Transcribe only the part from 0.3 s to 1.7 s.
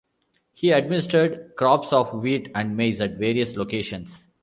He administered